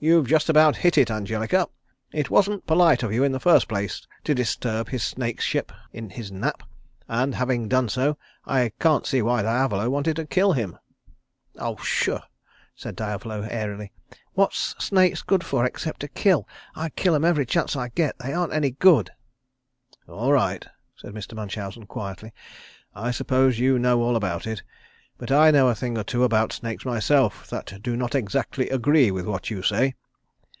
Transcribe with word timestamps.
"You've 0.00 0.28
just 0.28 0.48
about 0.48 0.76
hit 0.76 0.96
it, 0.96 1.10
Angelica. 1.10 1.66
It 2.12 2.30
wasn't 2.30 2.68
polite 2.68 3.02
of 3.02 3.12
you 3.12 3.24
in 3.24 3.32
the 3.32 3.40
first 3.40 3.66
place, 3.66 4.06
to 4.22 4.32
disturb 4.32 4.88
his 4.90 5.02
snakeship 5.02 5.72
in 5.92 6.10
his 6.10 6.30
nap, 6.30 6.62
and 7.08 7.34
having 7.34 7.66
done 7.66 7.88
so, 7.88 8.16
I 8.46 8.68
can't 8.78 9.04
see 9.06 9.22
why 9.22 9.42
Diavolo 9.42 9.90
wanted 9.90 10.14
to 10.14 10.24
kill 10.24 10.52
him." 10.52 10.78
"Oh, 11.56 11.74
pshaw!" 11.74 12.20
said 12.76 12.94
Diavolo, 12.94 13.42
airily. 13.50 13.90
"What's 14.34 14.76
snakes 14.78 15.22
good 15.22 15.42
for 15.42 15.64
except 15.66 15.98
to 15.98 16.06
kill? 16.08 16.46
I'll 16.76 16.90
kill 16.90 17.16
'em 17.16 17.24
every 17.24 17.44
chance 17.44 17.74
I 17.74 17.88
get. 17.88 18.16
They 18.20 18.32
aren't 18.32 18.52
any 18.52 18.70
good." 18.70 19.10
"All 20.08 20.30
right," 20.32 20.64
said 20.94 21.12
Mr. 21.12 21.34
Munchausen, 21.34 21.86
quietly. 21.86 22.32
"I 22.94 23.10
suppose 23.10 23.58
you 23.58 23.80
know 23.80 24.00
all 24.00 24.14
about 24.14 24.46
it; 24.46 24.62
but 25.20 25.32
I 25.32 25.50
know 25.50 25.66
a 25.66 25.74
thing 25.74 25.98
or 25.98 26.04
two 26.04 26.22
about 26.22 26.52
snakes 26.52 26.84
myself 26.84 27.48
that 27.50 27.82
do 27.82 27.96
not 27.96 28.14
exactly 28.14 28.68
agree 28.70 29.10
with 29.10 29.26
what 29.26 29.50
you 29.50 29.62
say. 29.62 29.96